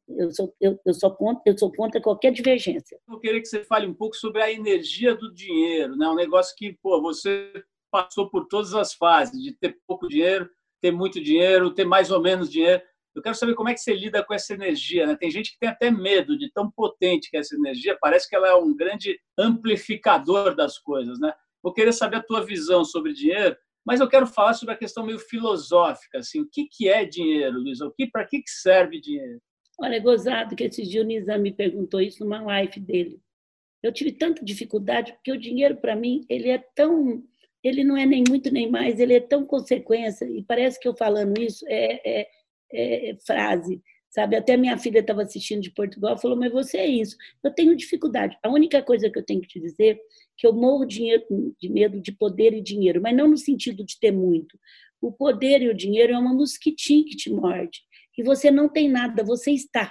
[0.09, 2.99] eu sou, eu, eu, sou contra, eu sou contra qualquer divergência.
[3.09, 6.09] Eu queria que você fale um pouco sobre a energia do dinheiro, né?
[6.09, 7.53] um negócio que pô, você
[7.94, 10.50] passou por todas as fases, de ter pouco dinheiro,
[10.83, 12.83] ter muito dinheiro, ter mais ou menos dinheiro.
[13.14, 15.07] Eu quero saber como é que você lida com essa energia.
[15.07, 15.14] Né?
[15.14, 17.96] Tem gente que tem até medo de tão potente que é essa energia.
[18.00, 21.20] Parece que ela é um grande amplificador das coisas.
[21.20, 21.33] Né?
[21.62, 25.07] Vou querer saber a tua visão sobre dinheiro, mas eu quero falar sobre a questão
[25.07, 26.18] meio filosófica.
[26.18, 27.78] Assim, o que, que é dinheiro, Luiz?
[28.11, 29.40] Para que, que serve dinheiro?
[29.78, 33.20] Olha, é gozado que esse dia o me perguntou isso numa live dele.
[33.85, 37.22] Eu tive tanta dificuldade, porque o dinheiro, para mim, ele é tão
[37.64, 40.94] ele não é nem muito nem mais, ele é tão consequência, e parece que eu
[40.94, 42.29] falando isso é, é,
[42.72, 44.37] é, frase, sabe?
[44.37, 47.16] Até minha filha estava assistindo de Portugal, falou: "Mas você é isso".
[47.42, 48.37] Eu tenho dificuldade.
[48.44, 50.00] A única coisa que eu tenho que te dizer é
[50.37, 51.09] que eu morro de,
[51.64, 54.59] medo de poder e dinheiro, mas não no sentido de ter muito.
[55.00, 57.81] O poder e o dinheiro é uma mosquitinha que te morde,
[58.18, 59.90] e você não tem nada, você está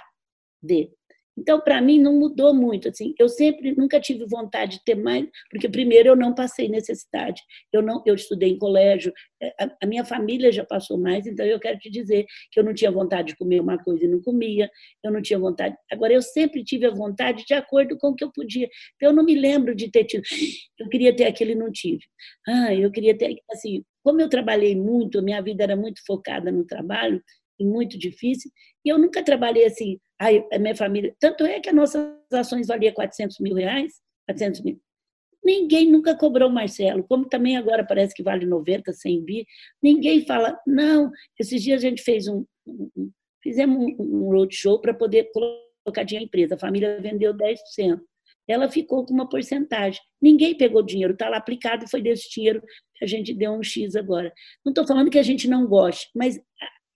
[0.62, 0.90] de.
[1.36, 2.88] Então, para mim, não mudou muito.
[2.88, 7.42] Assim, eu sempre, nunca tive vontade de ter mais, porque primeiro eu não passei necessidade.
[7.72, 9.12] Eu não, eu estudei em colégio.
[9.42, 12.64] É, a, a, minha família já passou mais, então eu quero te dizer que eu
[12.64, 14.70] não tinha vontade de comer uma coisa e não comia.
[15.02, 15.76] Eu não tinha vontade.
[15.90, 18.68] Agora, eu sempre tive a vontade de acordo com o que eu podia.
[18.96, 20.22] Então, eu não me lembro de ter tido.
[20.78, 22.00] Eu queria ter aquilo e não tive.
[22.46, 23.84] Ah, eu queria ter assim.
[24.02, 27.22] Como eu trabalhei muito, minha vida era muito focada no trabalho
[27.58, 28.50] e muito difícil.
[28.84, 29.98] E eu nunca trabalhei assim
[30.52, 31.14] a minha família.
[31.18, 33.94] Tanto é que as nossas ações valia 400 mil reais,
[34.26, 34.80] 400 mil.
[35.44, 39.46] Ninguém nunca cobrou Marcelo, como também agora parece que vale 90, 100 bi.
[39.82, 41.10] Ninguém fala, não.
[41.38, 43.10] Esses dias a gente fez um, um
[43.42, 46.54] fizemos um, um roadshow para poder colocar dinheiro em empresa.
[46.54, 48.00] A família vendeu 10%.
[48.48, 50.00] Ela ficou com uma porcentagem.
[50.20, 52.62] Ninguém pegou dinheiro, está lá aplicado foi desse dinheiro
[52.96, 54.32] que a gente deu um X agora.
[54.64, 56.40] Não estou falando que a gente não goste, mas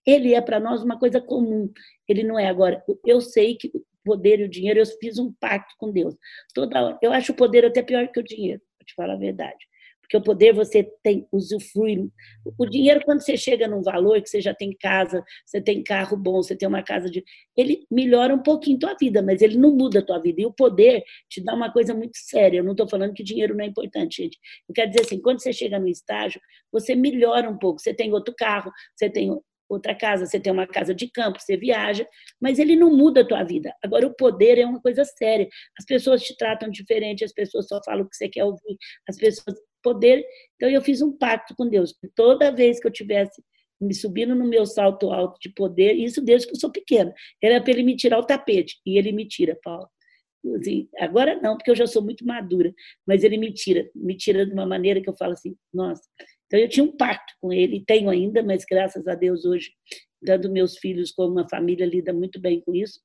[0.08, 1.70] ele é para nós uma coisa comum.
[2.08, 2.82] Ele não é agora.
[3.04, 6.16] Eu sei que o poder e o dinheiro, eu fiz um pacto com Deus.
[6.54, 6.98] Toda hora.
[7.02, 9.58] Eu acho o poder até pior que o dinheiro, para te falar a verdade.
[10.00, 12.08] Porque o poder você tem usufrui.
[12.56, 16.16] O dinheiro, quando você chega num valor, que você já tem casa, você tem carro
[16.16, 17.22] bom, você tem uma casa de.
[17.54, 20.40] Ele melhora um pouquinho a tua vida, mas ele não muda a tua vida.
[20.40, 22.60] E o poder te dá uma coisa muito séria.
[22.60, 24.38] Eu não estou falando que dinheiro não é importante, gente.
[24.66, 26.40] Eu quero dizer assim, quando você chega no estágio,
[26.72, 27.78] você melhora um pouco.
[27.78, 29.30] Você tem outro carro, você tem
[29.68, 32.07] outra casa, você tem uma casa de campo, você viaja,
[32.40, 33.74] mas ele não muda a tua vida.
[33.83, 35.48] Agora, o poder é uma coisa séria.
[35.78, 38.76] As pessoas te tratam diferente, as pessoas só falam o que você quer ouvir,
[39.09, 39.57] as pessoas.
[39.81, 40.24] Poder.
[40.57, 41.94] Então, eu fiz um pacto com Deus.
[42.16, 43.40] Toda vez que eu tivesse
[43.81, 47.61] me subindo no meu salto alto de poder, isso desde que eu sou pequena, era
[47.62, 49.88] para ele me tirar o tapete, e ele me tira, Paulo.
[50.57, 52.72] Assim, agora não, porque eu já sou muito madura,
[53.07, 56.02] mas ele me tira, me tira de uma maneira que eu falo assim, nossa,
[56.48, 59.70] então, eu tinha um pacto com ele, tenho ainda, mas graças a Deus hoje,
[60.20, 63.00] dando meus filhos como uma família, lida muito bem com isso.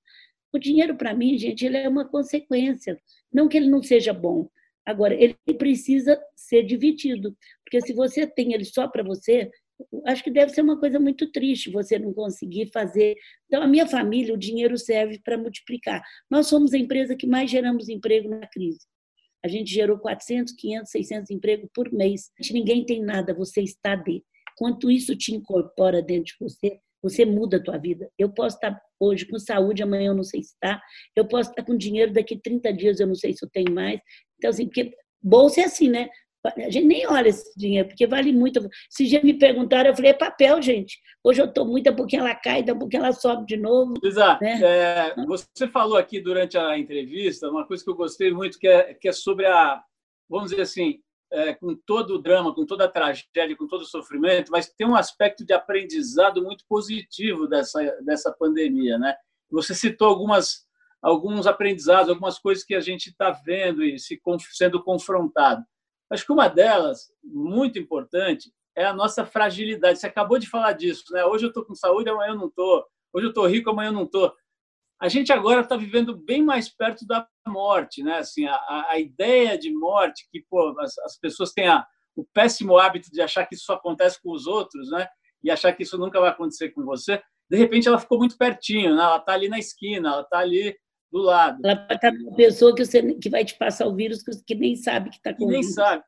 [0.54, 2.98] O dinheiro, para mim, gente, ele é uma consequência.
[3.32, 4.50] Não que ele não seja bom.
[4.86, 7.36] Agora, ele precisa ser dividido.
[7.66, 9.52] Porque se você tem ele só para você,
[10.06, 13.16] acho que deve ser uma coisa muito triste você não conseguir fazer.
[13.48, 16.02] Então, a minha família, o dinheiro serve para multiplicar.
[16.30, 18.86] Nós somos a empresa que mais geramos emprego na crise.
[19.44, 22.32] A gente gerou 400, 500, 600 empregos por mês.
[22.52, 24.24] Ninguém tem nada, você está de.
[24.58, 28.10] Quanto isso te incorpora dentro de você, você muda a tua vida.
[28.18, 30.82] Eu posso estar hoje com saúde, amanhã eu não sei se está.
[31.16, 34.00] Eu posso estar com dinheiro, daqui 30 dias eu não sei se eu tenho mais.
[34.38, 36.08] Então, assim, porque bolsa é assim, né?
[36.46, 38.60] A gente nem olha esse dinheiro, porque vale muito.
[38.90, 41.00] Se já me perguntaram, eu falei, é papel, gente.
[41.24, 43.94] Hoje eu estou muito, pouquinho ela cai, daqui a pouquinho ela sobe de novo.
[44.04, 44.44] Exato.
[44.44, 44.60] Né?
[44.62, 48.94] É, você falou aqui durante a entrevista uma coisa que eu gostei muito, que é,
[48.94, 49.82] que é sobre a,
[50.30, 51.00] vamos dizer assim,
[51.32, 54.86] é, com todo o drama, com toda a tragédia, com todo o sofrimento, mas tem
[54.86, 58.98] um aspecto de aprendizado muito positivo dessa, dessa pandemia.
[58.98, 59.16] Né?
[59.50, 60.68] Você citou algumas,
[61.02, 65.64] alguns aprendizados, algumas coisas que a gente está vendo e se, sendo confrontado.
[66.14, 70.00] Acho que uma delas, muito importante, é a nossa fragilidade.
[70.00, 71.06] Você acabou de falar disso.
[71.12, 71.26] Né?
[71.26, 72.86] Hoje eu estou com saúde, amanhã eu não estou.
[73.12, 74.34] Hoje eu estou rico, amanhã eu não estou
[75.04, 78.20] a gente agora está vivendo bem mais perto da morte, né?
[78.20, 82.78] Assim, a, a ideia de morte que pô, as, as pessoas têm a, o péssimo
[82.78, 85.06] hábito de achar que isso só acontece com os outros, né?
[85.44, 87.22] E achar que isso nunca vai acontecer com você.
[87.50, 89.04] De repente, ela ficou muito pertinho, né?
[89.04, 90.74] Ela está ali na esquina, ela está ali
[91.14, 91.60] do lado.
[91.64, 94.76] Ela pode estar uma pessoa que, você, que vai te passar o vírus que nem
[94.76, 96.04] sabe que está com que nem sabe.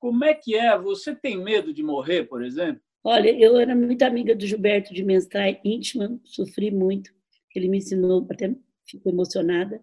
[0.00, 0.76] Como é que é?
[0.78, 2.80] Você tem medo de morrer, por exemplo?
[3.04, 7.16] Olha, eu era muito amiga do Gilberto de Menstrai, íntima, sofri muito
[7.58, 8.54] ele me ensinou, até
[8.86, 9.82] fico emocionada.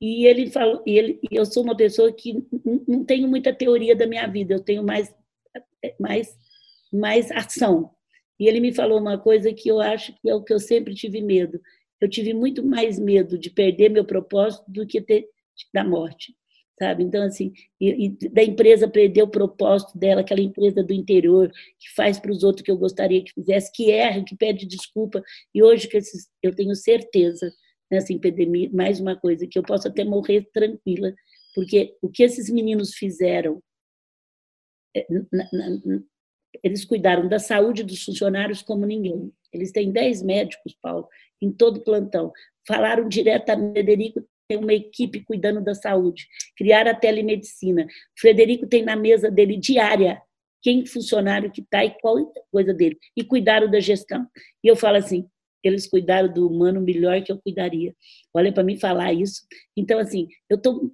[0.00, 2.46] E ele falou, e ele, eu sou uma pessoa que
[2.86, 5.12] não tenho muita teoria da minha vida, eu tenho mais,
[5.98, 6.38] mais,
[6.92, 7.90] mais ação.
[8.38, 10.94] E ele me falou uma coisa que eu acho que é o que eu sempre
[10.94, 11.60] tive medo.
[12.00, 15.28] Eu tive muito mais medo de perder meu propósito do que ter,
[15.72, 16.34] da morte
[16.78, 17.02] sabe?
[17.02, 21.92] Então, assim, e, e, da empresa perder o propósito dela, aquela empresa do interior, que
[21.94, 25.22] faz para os outros que eu gostaria que fizesse, que erra, que pede desculpa.
[25.52, 27.52] E hoje que esses, eu tenho certeza
[27.90, 31.12] nessa epidemia, mais uma coisa, que eu posso até morrer tranquila,
[31.54, 33.60] porque o que esses meninos fizeram,
[35.32, 36.00] na, na,
[36.62, 39.32] eles cuidaram da saúde dos funcionários como ninguém.
[39.52, 41.08] Eles têm 10 médicos, Paulo,
[41.40, 42.32] em todo plantão.
[42.66, 47.86] Falaram diretamente, Frederico tem uma equipe cuidando da saúde, criar a telemedicina.
[48.18, 50.20] Frederico tem na mesa dele diária
[50.62, 54.26] quem funcionário que está e qual coisa dele, e cuidaram da gestão.
[54.62, 55.28] E eu falo assim,
[55.62, 57.94] eles cuidaram do humano melhor que eu cuidaria.
[58.34, 59.42] Olha para mim falar isso.
[59.76, 60.90] Então, assim, eu estou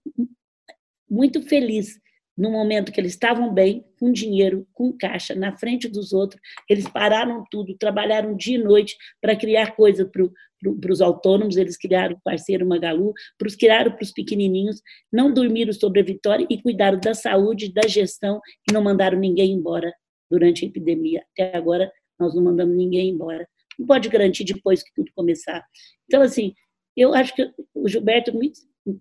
[1.08, 1.98] muito feliz
[2.36, 6.88] no momento que eles estavam bem, com dinheiro, com caixa, na frente dos outros, eles
[6.88, 12.20] pararam tudo, trabalharam dia e noite para criar coisa para os autônomos, eles criaram o
[12.22, 14.80] parceiro Magalu, pros, criaram para os pequenininhos,
[15.12, 19.52] não dormiram sobre a vitória e cuidaram da saúde, da gestão e não mandaram ninguém
[19.52, 19.92] embora
[20.30, 21.24] durante a epidemia.
[21.32, 23.46] Até agora, nós não mandamos ninguém embora.
[23.78, 25.64] Não pode garantir depois que tudo começar.
[26.06, 26.54] Então, assim,
[26.96, 28.32] eu acho que o Gilberto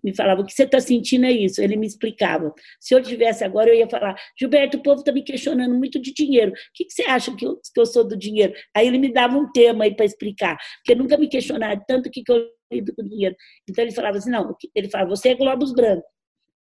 [0.02, 1.60] me, falava, o que você está sentindo é isso.
[1.60, 2.52] Ele me explicava.
[2.80, 6.12] Se eu tivesse agora, eu ia falar, Gilberto, o povo está me questionando muito de
[6.12, 6.52] dinheiro.
[6.52, 8.54] O que, que você acha que eu, que eu, sou do dinheiro?
[8.74, 12.10] Aí ele me dava um tema aí para explicar, porque nunca me questionaram tanto o
[12.10, 13.36] que, que eu lido com dinheiro.
[13.68, 16.04] Então ele falava assim, não, ele falava, você é globos brancos.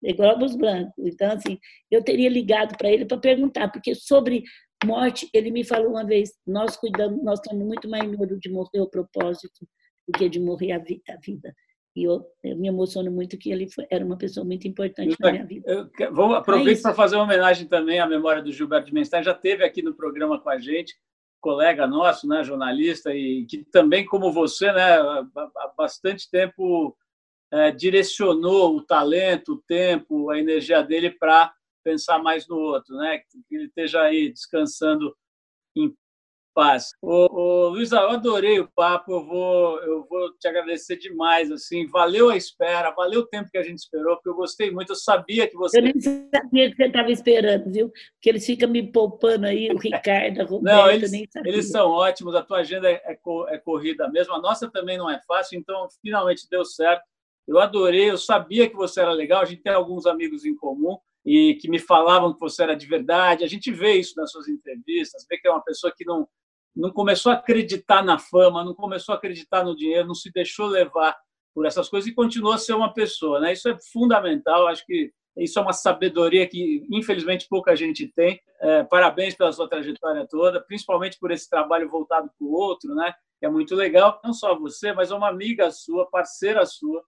[0.05, 1.07] É globos brancos.
[1.07, 1.59] Então, assim,
[1.91, 4.43] eu teria ligado para ele para perguntar, porque sobre
[4.85, 8.81] morte, ele me falou uma vez, nós cuidamos, nós temos muito mais medo de morrer
[8.81, 9.67] o propósito
[10.09, 11.55] do que de morrer a vida.
[11.95, 15.31] E eu, eu, me emociono muito que ele foi, era uma pessoa muito importante na
[15.31, 15.91] minha vida.
[15.99, 19.23] Eu, vou aproveitar é para fazer uma homenagem também à memória do Gilberto de Menstein.
[19.23, 20.95] Já teve aqui no programa com a gente,
[21.39, 26.97] colega nosso, né, jornalista, e que também, como você, né, há bastante tempo
[27.53, 31.53] é, direcionou o talento, o tempo, a energia dele para
[31.85, 33.19] pensar mais no outro, né?
[33.19, 35.15] Que ele esteja aí descansando
[35.77, 35.95] em
[36.55, 36.93] paz.
[37.01, 41.87] Ô, ô, Luísa, eu adorei o papo, eu vou, eu vou te agradecer demais, assim,
[41.87, 44.97] valeu a espera, valeu o tempo que a gente esperou, porque eu gostei muito, eu
[44.97, 45.79] sabia que você...
[45.79, 47.89] Eu nem sabia que você estava esperando, viu?
[47.89, 51.53] Porque eles ficam me poupando aí, o Ricardo, a Roberto, não, eles, nem sabia.
[51.53, 55.11] Eles são ótimos, a tua agenda é, é, é corrida mesmo, a nossa também não
[55.11, 57.03] é fácil, então finalmente deu certo.
[57.47, 60.97] Eu adorei, eu sabia que você era legal, a gente tem alguns amigos em comum,
[61.25, 63.45] e que me falavam que você era de verdade.
[63.45, 66.29] A gente vê isso nas suas entrevistas, vê que é uma pessoa que não,
[66.75, 70.67] não começou a acreditar na fama, não começou a acreditar no dinheiro, não se deixou
[70.67, 71.17] levar
[71.55, 73.41] por essas coisas e continua a ser uma pessoa.
[73.41, 73.53] Né?
[73.53, 78.41] Isso é fundamental, acho que isso é uma sabedoria que, infelizmente, pouca gente tem.
[78.61, 83.15] É, parabéns pela sua trajetória toda, principalmente por esse trabalho voltado para o outro, né?
[83.39, 84.21] que é muito legal.
[84.23, 87.03] Não só você, mas uma amiga sua, parceira sua,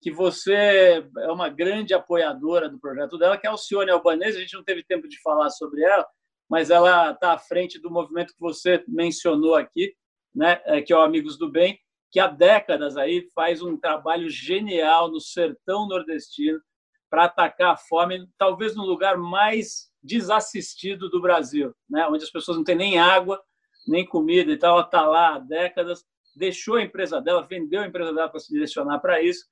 [0.00, 4.36] que você é uma grande apoiadora do projeto dela, que é a Alcione Albanese.
[4.36, 6.06] A gente não teve tempo de falar sobre ela,
[6.54, 9.92] mas ela está à frente do movimento que você mencionou aqui,
[10.32, 11.76] né, é, que é o Amigos do Bem,
[12.12, 16.60] que há décadas aí faz um trabalho genial no sertão nordestino
[17.10, 22.56] para atacar a fome, talvez no lugar mais desassistido do Brasil, né, onde as pessoas
[22.56, 23.42] não têm nem água,
[23.84, 24.76] nem comida e tal.
[24.76, 26.04] Ela está lá há décadas,
[26.36, 29.44] deixou a empresa dela, vendeu a empresa dela para se direcionar para isso.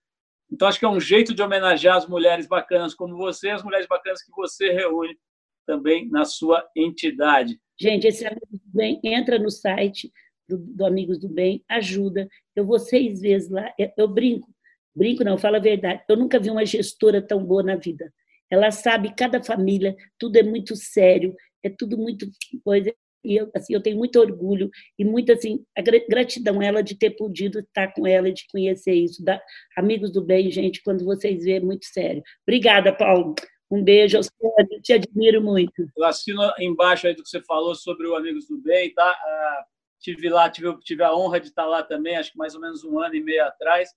[0.52, 3.88] Então, acho que é um jeito de homenagear as mulheres bacanas como você, as mulheres
[3.88, 5.18] bacanas que você reúne
[5.66, 7.58] também na sua entidade.
[7.80, 10.12] Gente, esse Amigos do Bem entra no site
[10.48, 12.28] do, do Amigos do Bem, ajuda.
[12.54, 14.48] Eu vou seis vezes lá, eu, eu brinco,
[14.94, 16.02] brinco não, falo a verdade.
[16.08, 18.12] Eu nunca vi uma gestora tão boa na vida.
[18.50, 22.26] ela sabe cada família, tudo é muito sério, é tudo muito
[22.64, 22.92] coisa.
[23.24, 27.10] E eu, assim, eu tenho muito orgulho e muita assim, a gratidão ela de ter
[27.10, 29.24] podido estar com ela de conhecer isso.
[29.24, 29.40] Da,
[29.76, 32.22] amigos do bem, gente, quando vocês vêem, é muito sério.
[32.46, 33.34] Obrigada, Paulo.
[33.72, 35.88] Um beijo senhores, te admiro muito.
[35.96, 39.02] Eu assino embaixo aí do que você falou sobre o Amigos do Bem, tá?
[39.02, 39.64] Ah,
[39.98, 42.84] tive lá, tive, tive a honra de estar lá também, acho que mais ou menos
[42.84, 43.88] um ano e meio atrás,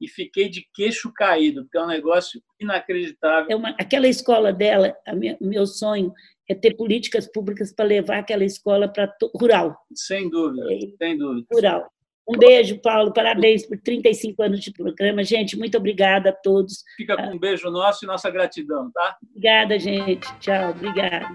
[0.00, 3.50] e fiquei de queixo caído, porque é um negócio inacreditável.
[3.50, 4.96] É uma, aquela escola dela,
[5.38, 6.10] o meu sonho
[6.48, 9.76] é ter políticas públicas para levar aquela escola para rural.
[9.92, 11.46] Sem dúvida, é, sem dúvida.
[11.52, 11.90] Rural.
[12.28, 13.10] Um beijo, Paulo.
[13.10, 15.24] Parabéns por 35 anos de programa.
[15.24, 16.84] Gente, muito obrigada a todos.
[16.94, 19.16] Fica com um beijo nosso e nossa gratidão, tá?
[19.30, 20.28] Obrigada, gente.
[20.38, 21.26] Tchau, obrigada.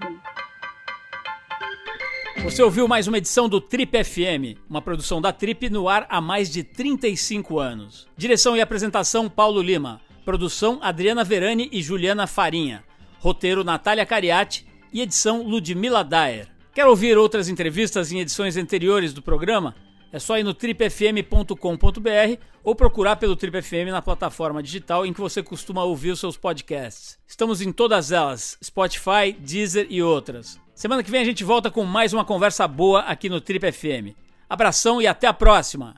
[2.44, 6.20] Você ouviu mais uma edição do Trip FM, uma produção da Trip no ar há
[6.20, 8.06] mais de 35 anos.
[8.16, 10.00] Direção e apresentação Paulo Lima.
[10.24, 12.84] Produção Adriana Verani e Juliana Farinha.
[13.18, 16.48] Roteiro Natália Cariati e edição Ludmila Daer.
[16.72, 19.74] Quer ouvir outras entrevistas em edições anteriores do programa?
[20.14, 21.56] É só ir no tripfm.com.br
[22.62, 26.36] ou procurar pelo Trip FM na plataforma digital em que você costuma ouvir os seus
[26.36, 27.18] podcasts.
[27.26, 30.60] Estamos em todas elas: Spotify, Deezer e outras.
[30.72, 34.16] Semana que vem a gente volta com mais uma conversa boa aqui no Trip FM.
[34.48, 35.96] Abração e até a próxima!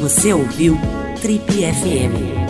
[0.00, 0.76] Você ouviu
[1.22, 2.43] Trip FM.